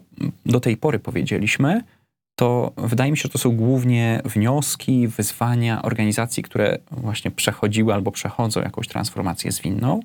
[0.47, 1.83] do tej pory powiedzieliśmy,
[2.35, 8.13] to wydaje mi się, że to są głównie wnioski, wyzwania organizacji, które właśnie przechodziły albo
[8.13, 10.01] przechodzą jakąś transformację zwinną.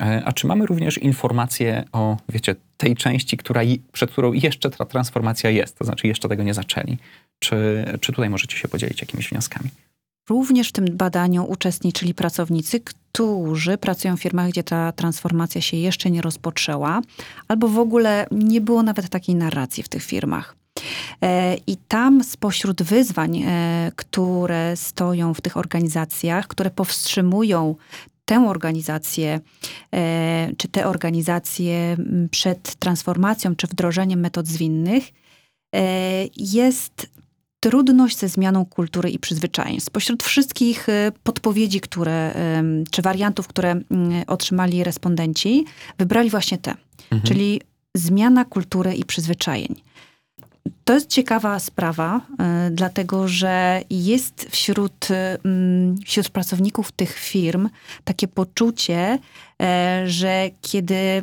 [0.00, 3.60] E, A czy mamy również informacje o, wiecie, tej części, która,
[3.92, 6.96] przed którą jeszcze ta transformacja jest, to znaczy jeszcze tego nie zaczęli?
[7.38, 9.70] Czy, czy tutaj możecie się podzielić jakimiś wnioskami?
[10.28, 12.80] Również w tym badaniu uczestniczyli pracownicy,
[13.16, 17.00] którzy pracują w firmach, gdzie ta transformacja się jeszcze nie rozpoczęła,
[17.48, 20.56] albo w ogóle nie było nawet takiej narracji w tych firmach.
[21.22, 27.74] E, I tam spośród wyzwań, e, które stoją w tych organizacjach, które powstrzymują
[28.24, 29.40] tę organizację,
[29.94, 31.96] e, czy te organizacje
[32.30, 35.04] przed transformacją, czy wdrożeniem metod zwinnych,
[36.36, 37.15] jest
[37.70, 39.80] trudność ze zmianą kultury i przyzwyczajeń.
[39.80, 42.34] Spośród wszystkich e, podpowiedzi, które,
[42.90, 43.84] czy wariantów, które mm,
[44.26, 45.64] otrzymali respondenci,
[45.98, 46.74] wybrali właśnie te,
[47.10, 47.22] Mhm.
[47.22, 47.60] czyli
[47.94, 49.74] zmiana kultury i przyzwyczajeń.
[50.84, 55.08] To jest ciekawa sprawa, e, dlatego że jest wśród,
[56.06, 57.68] wśród pracowników tych firm
[58.04, 59.18] takie poczucie,
[59.62, 61.22] e, że kiedy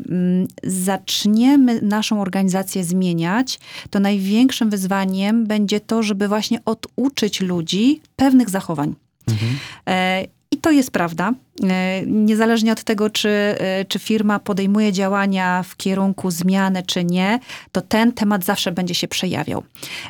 [0.63, 8.95] zaczniemy naszą organizację zmieniać, to największym wyzwaniem będzie to, żeby właśnie oduczyć ludzi pewnych zachowań.
[9.27, 9.57] Mhm.
[9.87, 11.33] E, I to jest prawda.
[11.61, 17.39] E, Niezależnie od tego, czy, e, czy firma podejmuje działania w kierunku zmiany, czy nie,
[17.71, 19.63] to ten temat zawsze będzie się przejawiał.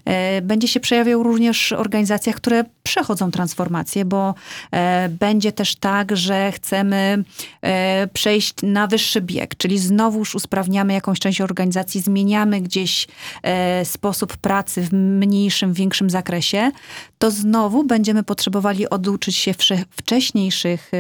[0.05, 4.33] E, Będzie się przejawiał również w organizacjach, które przechodzą transformację, bo
[5.09, 7.23] będzie też tak, że chcemy
[8.13, 13.07] przejść na wyższy bieg, czyli znowuż usprawniamy jakąś część organizacji, zmieniamy gdzieś
[13.83, 16.71] sposób pracy w mniejszym, większym zakresie,
[17.17, 19.53] to znowu będziemy potrzebowali oduczyć się
[19.89, 20.91] wcześniejszych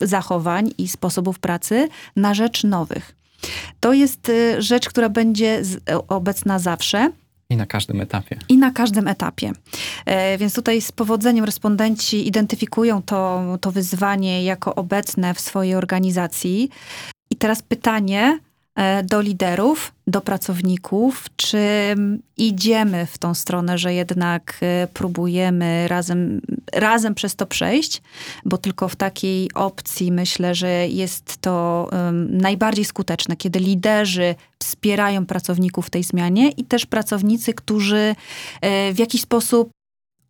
[0.00, 3.14] zachowań i sposobów pracy na rzecz nowych.
[3.80, 7.10] To jest e, rzecz, która będzie e, obecna zawsze
[7.50, 8.38] I na każdym etapie.
[8.48, 9.52] i na każdym etapie.
[10.06, 16.70] E, Więc tutaj z powodzeniem respondenci identyfikują to, to wyzwanie jako obecne w swojej organizacji.
[17.30, 18.38] I teraz pytanie
[19.04, 21.94] do liderów, do pracowników, czy
[22.36, 26.40] idziemy w tą stronę, że jednak e, próbujemy razem,
[26.72, 28.02] razem przez to przejść,
[28.44, 35.26] bo tylko w takiej opcji myślę, że jest to em, najbardziej skuteczne, kiedy liderzy wspierają
[35.26, 38.14] pracowników w tej zmianie i też pracownicy, którzy
[38.60, 39.70] e, w jakiś sposób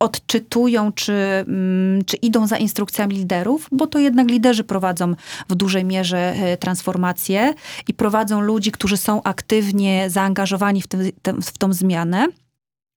[0.01, 5.15] odczytują, czy, mm, czy idą za instrukcjami liderów, bo to jednak liderzy prowadzą
[5.49, 7.55] w dużej mierze e, transformację
[7.89, 12.27] i prowadzą ludzi, którzy są aktywnie zaangażowani w, tym, w tą zmianę.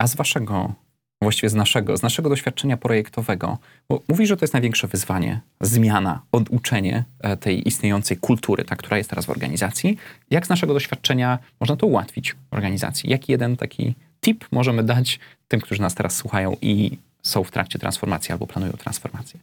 [0.01, 0.73] A z waszego,
[1.21, 3.57] właściwie z naszego, z naszego doświadczenia projektowego,
[3.89, 8.97] bo mówisz, że to jest największe wyzwanie, zmiana, oduczenie e, tej istniejącej kultury, ta, która
[8.97, 9.97] jest teraz w organizacji.
[10.29, 13.09] Jak z naszego doświadczenia można to ułatwić organizacji?
[13.09, 17.79] Jaki jeden taki tip możemy dać tym, którzy nas teraz słuchają i są w trakcie
[17.79, 19.39] transformacji albo planują transformację?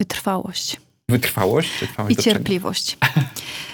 [0.00, 0.76] Wytrwałość.
[1.08, 2.18] Wytrwałość?
[2.18, 2.98] I cierpliwość.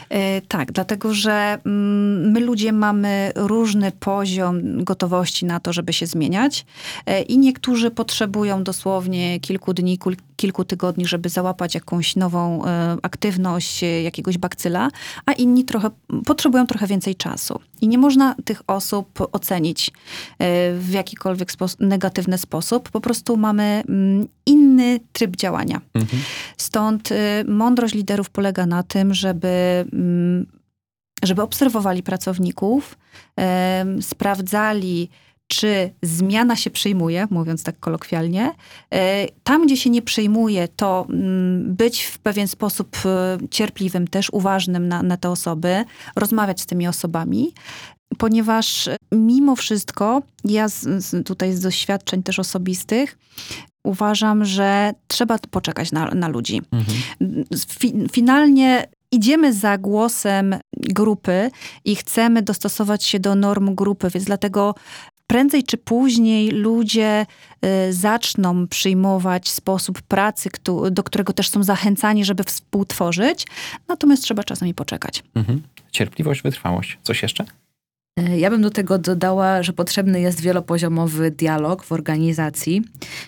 [0.08, 6.06] E, Tak, dlatego że mm, my ludzie mamy różny poziom gotowości na to, żeby się
[6.06, 6.66] zmieniać
[7.06, 12.96] E, i niektórzy potrzebują dosłownie kilku dni, kul- kilku tygodni, żeby załapać jakąś nową e,
[13.02, 14.88] aktywność e, jakiegoś bakcyla,
[15.26, 15.90] a inni trochę,
[16.26, 17.60] potrzebują trochę więcej czasu.
[17.80, 19.92] I nie można tych osób ocenić e,
[20.78, 22.90] w jakikolwiek spos- negatywny sposób.
[22.90, 25.80] Po prostu mamy mm, inny tryb działania.
[25.94, 26.22] Mhm.
[26.56, 27.08] Stąd
[27.48, 30.46] mądrość liderów polega na tym, żeby, mm,
[31.22, 32.98] żeby obserwowali pracowników,
[34.00, 35.08] sprawdzali,
[35.54, 38.52] czy zmiana się przyjmuje, mówiąc tak kolokwialnie.
[38.94, 44.30] E, Tam, gdzie się nie przyjmuje, to mm, być w pewien sposób e, cierpliwym, też
[44.32, 45.84] uważnym na, na te osoby,
[46.16, 47.52] rozmawiać z tymi osobami.
[48.18, 53.18] Ponieważ mimo wszystko, ja z, z, tutaj z doświadczeń też osobistych,
[53.84, 56.62] uważam, że trzeba poczekać na, na ludzi.
[56.72, 56.98] Mhm.
[57.68, 61.50] Fi, finalnie idziemy za głosem grupy
[61.84, 64.74] i chcemy dostosować się do norm grupy, więc dlatego
[65.26, 67.26] prędzej czy później ludzie
[67.88, 70.50] y, zaczną przyjmować sposób pracy,
[70.90, 73.46] do którego też są zachęcani, żeby współtworzyć,
[73.88, 75.22] natomiast trzeba czasami poczekać.
[75.34, 75.62] Mhm.
[75.92, 76.98] Cierpliwość, wytrwałość.
[77.02, 77.44] Coś jeszcze?
[78.18, 82.82] E, Ja bym do tego dodała, że potrzebny jest wielopoziomowy dialog w organizacji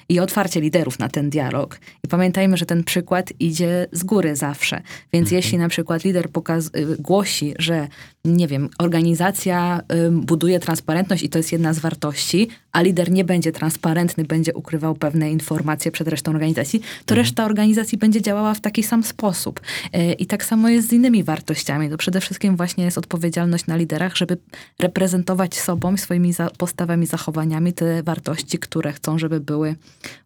[0.09, 1.81] i otwarcie liderów na ten dialog.
[2.05, 4.81] I pamiętajmy, że ten przykład idzie z góry zawsze.
[5.13, 7.89] Więc jeśli na przykład lider pokaz- y, głosi, że
[8.25, 9.81] nie wiem, organizacja
[10.13, 14.95] buduje transparentność i to jest jedna z wartości, a lider nie będzie transparentny, będzie ukrywał
[14.95, 19.61] pewne informacje przed resztą organizacji, to reszta organizacji będzie działała w taki sam sposób.
[19.97, 21.91] Y, I tak samo jest z innymi wartościami.
[21.91, 24.39] To przede wszystkim właśnie jest odpowiedzialność na liderach, żeby
[24.79, 29.75] reprezentować sobą, swoimi za- postawami, zachowaniami te wartości, które chcą, żeby były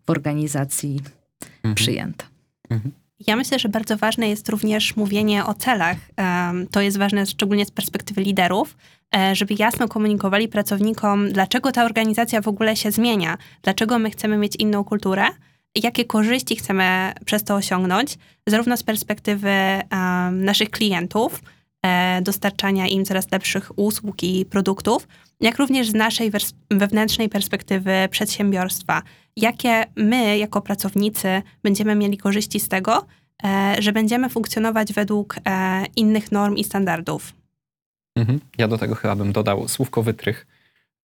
[0.06, 1.00] w organizacji
[1.74, 2.24] przyjęte.
[3.26, 5.96] Ja myślę, że bardzo ważne jest również mówienie o celach.
[6.70, 8.99] To jest ważne szczególnie z perspektywy liderów, e,
[9.32, 14.56] żeby jasno komunikowali pracownikom, dlaczego ta organizacja w ogóle się zmienia, dlaczego my chcemy mieć
[14.56, 15.24] inną kulturę,
[15.74, 21.42] jakie korzyści chcemy przez to osiągnąć, zarówno z perspektywy em, naszych klientów,
[21.82, 25.08] e, dostarczania im coraz lepszych usług i produktów,
[25.40, 26.30] jak również z naszej
[26.70, 29.02] wewnętrznej perspektywy przedsiębiorstwa.
[29.36, 33.06] Jakie my, jako pracownicy, będziemy mieli korzyści z tego,
[33.44, 37.39] e, że będziemy funkcjonować według e, innych norm i standardów.
[38.16, 38.40] Mhm.
[38.58, 40.46] Ja do tego chyba bym dodał słówko wytrych.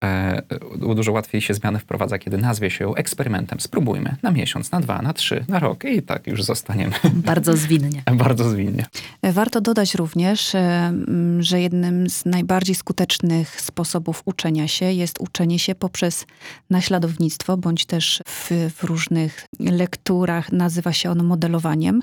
[0.04, 0.42] E,
[0.78, 3.60] dużo łatwiej się zmiany wprowadza, kiedy nazwie się eksperymentem.
[3.60, 8.04] Spróbujmy na miesiąc, na dwa, na trzy, na rok i tak już zostaniemy Bardzo zwinnie.
[8.14, 8.86] bardzo zwinnie.
[9.24, 10.94] Warto dodać również, e,
[11.40, 16.26] że jednym z najbardziej skutecznych sposobów uczenia się jest uczenie się poprzez
[16.70, 22.02] naśladownictwo, bądź też w, w różnych lekturach nazywa się ono modelowaniem.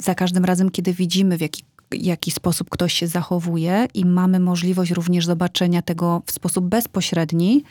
[0.00, 4.90] Za każdym razem, kiedy widzimy, w jaki jaki sposób ktoś się zachowuje i mamy możliwość
[4.90, 7.64] również zobaczenia tego w sposób bezpośredni,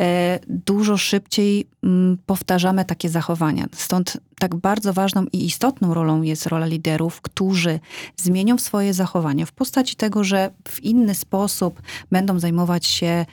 [0.00, 3.66] e, dużo szybciej mm, powtarzamy takie zachowania.
[3.72, 7.80] Stąd tak bardzo ważną i istotną rolą jest rola liderów, którzy
[8.16, 13.26] zmienią swoje zachowania w postaci tego, że w inny sposób będą zajmować się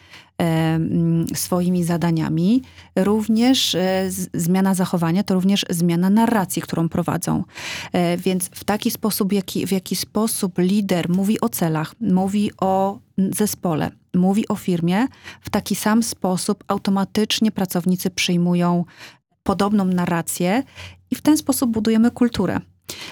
[1.36, 2.62] swoimi zadaniami.
[2.96, 7.44] Również e, zmiana zachowania to również zmiana narracji, którą prowadzą.
[7.94, 13.00] E, Więc w taki sposób, jaki, w jaki sposób lider mówi o celach, mówi o
[13.18, 15.08] zespole, mówi o firmie,
[15.42, 18.86] w taki sam sposób automatycznie pracownicy przyjmują
[19.44, 20.64] podobną narrację
[21.12, 22.60] i w ten sposób budujemy kulturę.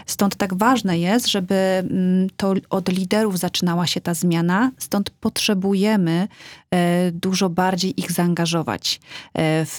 [0.05, 6.27] Stąd tak ważne jest, żeby mm, to od liderów zaczynała się ta zmiana, stąd potrzebujemy
[6.71, 8.99] e, dużo bardziej ich zaangażować
[9.33, 9.77] e, w,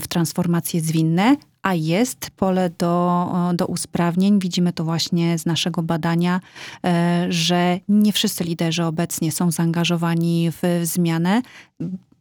[0.00, 4.38] w transformacje zwinne, a jest pole do, do usprawnień.
[4.38, 6.40] Widzimy to właśnie z naszego badania,
[6.84, 11.42] e, że nie wszyscy liderzy obecnie są zaangażowani w zmianę.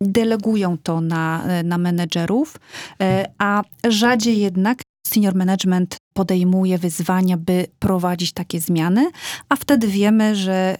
[0.02, 2.58] Delegują to na, na menedżerów,
[3.38, 9.12] a rzadziej jednak senior management podejmuje wyzwania, by prowadzić takie zmiany,
[9.50, 10.78] a wtedy wiemy, że,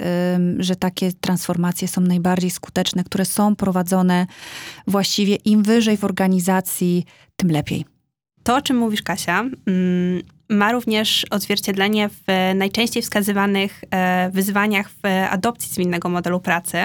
[0.58, 4.28] że takie transformacje są najbardziej skuteczne, które są prowadzone
[4.88, 7.06] właściwie im wyżej w organizacji,
[7.36, 7.86] tym lepiej.
[8.44, 12.24] To, o czym mówisz, Kasia, mm, ma również odzwierciedlenie w
[12.56, 16.78] najczęściej wskazywanych e, wyzwaniach w adopcji zwinnego modelu pracy.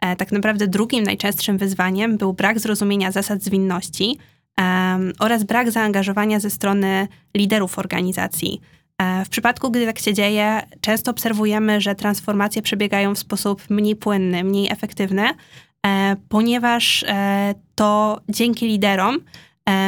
[0.00, 4.18] E, Tak naprawdę drugim najczęstszym wyzwaniem był brak zrozumienia zasad zwinności
[5.18, 8.60] oraz brak zaangażowania ze strony liderów organizacji.
[8.98, 13.96] E, W przypadku, gdy tak się dzieje, często obserwujemy, że transformacje przebiegają w sposób mniej
[13.96, 15.28] płynny, mniej efektywny,
[15.86, 19.18] e, ponieważ e, to dzięki liderom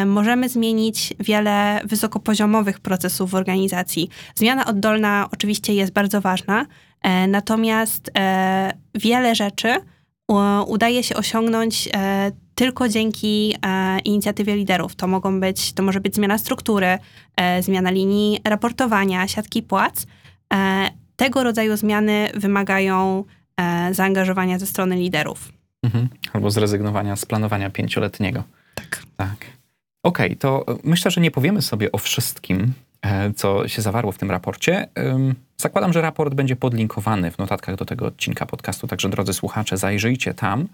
[0.06, 4.08] możemy zmienić wiele wysokopoziomowych procesów w organizacji.
[4.34, 6.66] Zmiana oddolna oczywiście jest bardzo ważna,
[7.28, 8.10] natomiast
[8.94, 9.74] wiele rzeczy
[10.66, 11.88] udaje się osiągnąć
[12.60, 14.94] tylko dzięki e, inicjatywie liderów.
[14.94, 16.98] To mogą być, to może być zmiana struktury,
[17.36, 20.06] e, zmiana linii raportowania, siatki płac.
[20.52, 23.24] E, tego rodzaju zmiany wymagają
[23.90, 25.52] zaangażowania ze strony liderów.
[25.82, 26.08] Mhm.
[26.32, 28.42] Albo zrezygnowania z planowania pięcioletniego.
[28.74, 29.02] Tak.
[29.16, 29.36] Tak.
[30.02, 32.72] Okej, to e, myślę, że nie powiemy sobie o wszystkim,
[33.36, 34.88] co się zawarło w tym raporcie.
[35.56, 40.34] Zakładam, że raport będzie podlinkowany w notatkach do tego odcinka podcastu, także drodzy słuchacze, zajrzyjcie
[40.34, 40.68] tam.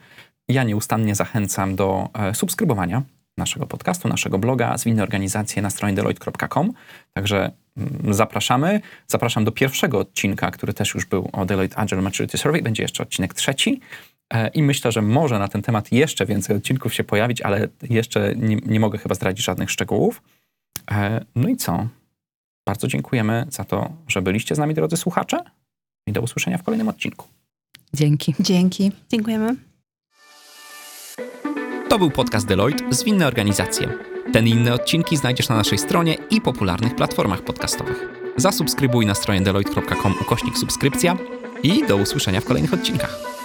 [0.49, 3.03] Ja nieustannie zachęcam do e, subskrybowania
[3.37, 6.73] naszego podcastu, naszego bloga, zwinne organizacje na stronie deloitte.com.
[7.13, 8.81] Także mm, zapraszamy.
[9.07, 12.63] Zapraszam do pierwszego odcinka, który też już był o Deloitte Agile Maturity Survey.
[12.63, 13.81] Będzie jeszcze odcinek trzeci.
[14.33, 18.35] E, I myślę, że może na ten temat jeszcze więcej odcinków się pojawić, ale jeszcze
[18.37, 20.23] nie, nie mogę chyba zdradzić żadnych szczegółów.
[20.91, 21.89] E, No i co?
[22.67, 25.39] Bardzo dziękujemy za to, że byliście z nami, drodzy słuchacze.
[26.07, 27.27] I do usłyszenia w kolejnym odcinku.
[27.95, 28.35] Dzięki.
[28.41, 28.93] Dzięki.
[29.11, 29.66] Dziękujemy.
[31.89, 33.89] To był podcast Deloitte Zwinne Organizacje.
[34.33, 38.09] Ten i inne odcinki znajdziesz na naszej stronie i popularnych platformach podcastowych.
[38.37, 41.17] Zasubskrybuj na stronie deloitte.com ukośnik subskrypcja
[41.63, 43.36] i do usłyszenia w kolejnych odcinkach.